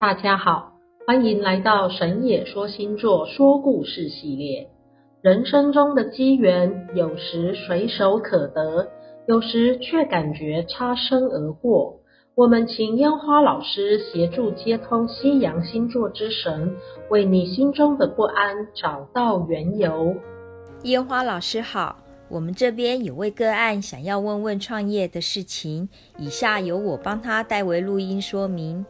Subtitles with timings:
[0.00, 0.74] 大家好，
[1.08, 4.70] 欢迎来到神野说星座说故事系列。
[5.22, 8.88] 人生中的机缘，有时随手可得，
[9.26, 11.96] 有时却感觉擦身而过。
[12.36, 16.76] 我们请烟花老师协助接通西洋星座之神，
[17.10, 20.14] 为你心中的不安找到缘由。
[20.84, 21.96] 烟花老师好，
[22.28, 25.88] 我们这边有位个案想要问问创业的事情，
[26.18, 28.86] 以下由我帮他代为录音说明。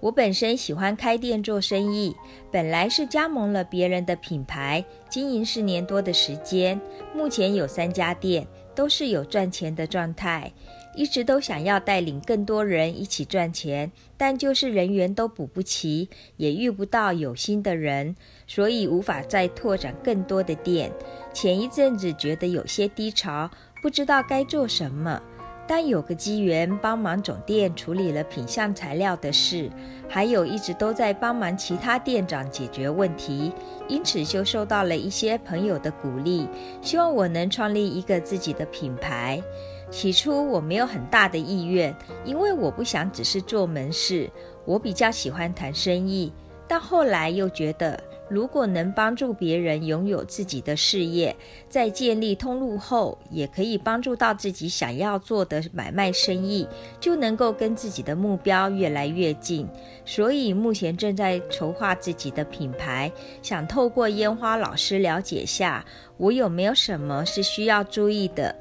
[0.00, 2.14] 我本身喜欢开店做生意，
[2.52, 6.80] 本来是加盟了别人的品牌，经营四年多的时间，
[7.14, 10.52] 目前有三家店，都是有赚钱的状态。
[10.94, 18.16] 一直都想要带领更多人一起赚钱，但就是人员都补不齐，也遇不到有心的人，
[18.48, 20.92] 所以无法再拓展更多的店。
[21.32, 23.48] 前一阵子觉得有些低潮，
[23.80, 25.22] 不知道该做什么。
[25.68, 29.70] 但有个机缘，帮忙总店处理了品相材料的事，
[30.08, 33.52] 还有一直都在帮忙其他店长解决问题，
[33.86, 36.48] 因此就受到了一些朋友的鼓励，
[36.80, 39.42] 希望我能创立一个自己的品牌。
[39.90, 44.30] 起初我没有很大的意愿，因为我不想只是做门市，
[44.64, 46.32] 我比较喜欢谈生意。
[46.66, 51.34] 但后来又觉得，如果能帮助别人拥有自己的事业，
[51.68, 56.66] 在建立通路后，也可以帮助到自己想要做的买卖生意，
[57.00, 59.66] 就能够跟自己的目标越来越近。
[60.04, 63.10] 所以目前正在筹划自己的品牌，
[63.42, 65.84] 想透过烟花老师了解下，
[66.16, 68.54] 我有没有什么是需要注意的。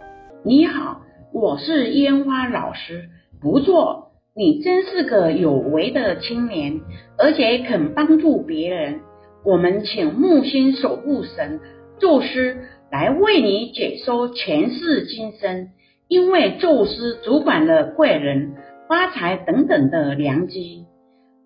[0.43, 1.01] 你好，
[1.33, 3.09] 我是烟花老师，
[3.41, 6.79] 不错，你真是个有为的青年，
[7.17, 9.01] 而且肯帮助别人。
[9.43, 11.59] 我们请木星守护神
[11.99, 12.57] 宙斯
[12.91, 15.69] 来为你解说前世今生，
[16.07, 18.55] 因为宙斯主管了贵人、
[18.87, 20.85] 发财等等的良机。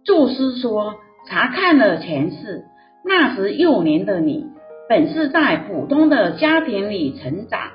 [0.04, 0.96] 宙斯说，
[1.30, 2.64] 查看了前世，
[3.06, 4.48] 那时幼年的你
[4.90, 7.72] 本是在普通的家庭里成长，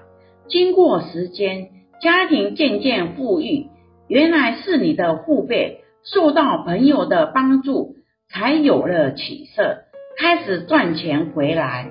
[0.48, 1.68] 经过时间，
[2.00, 3.68] 家庭渐渐富裕，
[4.08, 7.94] 原来是你的父辈受到朋友的帮助，
[8.28, 9.85] 才有了起色。
[10.18, 11.90] 开始赚钱回来，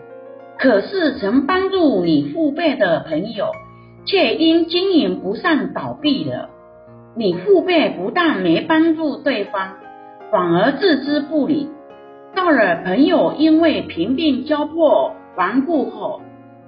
[0.58, 3.52] 可是曾帮助你父辈的朋友，
[4.08, 6.50] 却因经营不善倒闭了。
[7.16, 9.74] 你父辈不但没帮助对方，
[10.32, 11.70] 反而置之不理。
[12.34, 16.22] 到了朋友因为贫病交迫亡故后，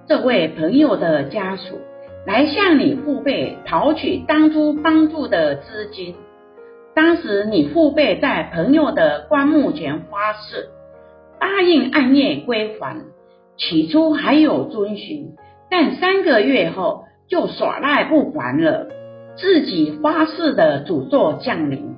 [0.07, 1.79] 这位朋友的家属
[2.28, 6.13] 来向你父辈讨取当初帮助的资金。
[6.94, 10.69] 当时你父辈在朋友的棺木前发誓。
[11.40, 13.06] 答应按月归还，
[13.58, 15.36] 起初还有遵循，
[15.70, 18.88] 但三个月后就耍赖不还了。
[19.36, 21.96] 自己发誓的诅咒降临，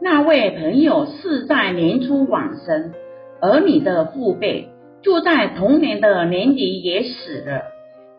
[0.00, 2.92] 那位朋友是在年初往生，
[3.40, 4.68] 而你的父辈
[5.02, 7.62] 就在同年的年底也死了。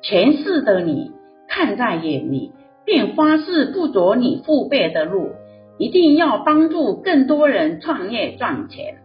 [0.02, 1.12] 前世的你
[1.50, 2.54] 看在眼里，
[2.86, 5.32] 便发誓不走你父辈的路，
[5.78, 9.00] 一定要帮助更多人创业赚钱。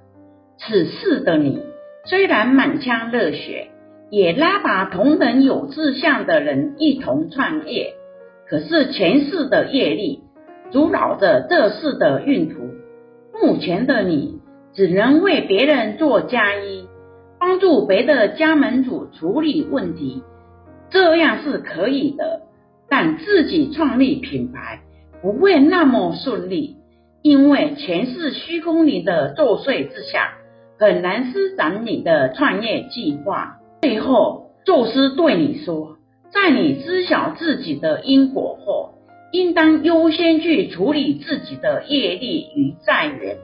[0.59, 1.62] 此事的你，
[2.05, 3.69] 虽然满腔热血，
[4.11, 7.94] 也拉拔同等有志向的人一同创业，
[8.49, 10.22] 可是前世的业力
[10.71, 12.71] 阻挠着这世的运途。
[13.34, 14.41] 目前的你，
[14.72, 16.89] 只能为别人做嫁衣，
[17.39, 20.22] 帮助别的家门主处理问题，
[20.89, 22.43] 这样是可以的。
[22.89, 24.81] 但自己创立品牌，
[25.21, 26.77] 不会那么顺利，
[27.21, 30.35] 因为前世虚空里的作祟之下。
[30.78, 33.59] 很难施展你的创业计划。
[33.82, 35.97] 最后，宙斯对你说
[36.31, 38.94] ：“在你知晓自己的因果后，
[39.32, 43.38] 应当优先去处理自己的业力与债缘。”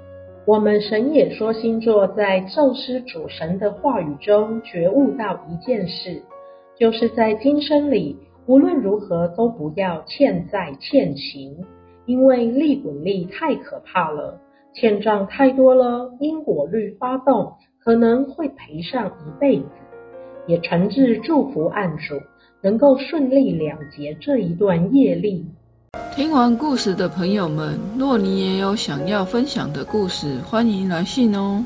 [0.44, 6.22] 我们神野说星座在宙斯主神的话语中觉悟到一件事，
[6.76, 8.16] 就是在今生里，
[8.46, 11.64] 无论如何都不要欠债欠情，
[12.06, 14.40] 因为利滚利太可怕了。
[14.74, 19.66] 欠账太多了，因果律发动，可能会赔上一辈子。
[20.46, 22.14] 也诚挚祝福案主
[22.62, 25.46] 能够顺利了结这一段业力。
[26.16, 31.62] 听完故事的朋友们，若你也有想要分享的故事，欢迎来信哦。